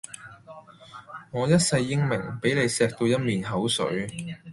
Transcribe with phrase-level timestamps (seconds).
[1.29, 4.07] 我一世英名，俾你鍚到一面口水